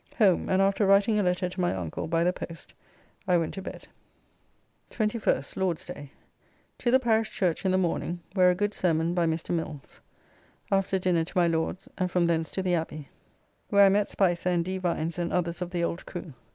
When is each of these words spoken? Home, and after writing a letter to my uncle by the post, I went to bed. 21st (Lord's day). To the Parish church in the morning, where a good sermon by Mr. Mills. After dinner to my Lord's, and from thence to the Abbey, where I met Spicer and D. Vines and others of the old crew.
Home, 0.17 0.49
and 0.49 0.63
after 0.63 0.87
writing 0.87 1.19
a 1.19 1.21
letter 1.21 1.47
to 1.47 1.61
my 1.61 1.75
uncle 1.75 2.07
by 2.07 2.23
the 2.23 2.33
post, 2.33 2.73
I 3.27 3.37
went 3.37 3.53
to 3.53 3.61
bed. 3.61 3.87
21st 4.89 5.55
(Lord's 5.57 5.85
day). 5.85 6.11
To 6.79 6.89
the 6.89 6.99
Parish 6.99 7.29
church 7.29 7.65
in 7.65 7.71
the 7.71 7.77
morning, 7.77 8.19
where 8.33 8.49
a 8.49 8.55
good 8.55 8.73
sermon 8.73 9.13
by 9.13 9.27
Mr. 9.27 9.51
Mills. 9.53 10.01
After 10.71 10.97
dinner 10.97 11.23
to 11.25 11.37
my 11.37 11.45
Lord's, 11.45 11.87
and 11.99 12.09
from 12.09 12.25
thence 12.25 12.49
to 12.49 12.63
the 12.63 12.73
Abbey, 12.73 13.09
where 13.69 13.85
I 13.85 13.89
met 13.89 14.09
Spicer 14.09 14.49
and 14.49 14.65
D. 14.65 14.79
Vines 14.79 15.19
and 15.19 15.31
others 15.31 15.61
of 15.61 15.69
the 15.69 15.83
old 15.83 16.03
crew. 16.07 16.33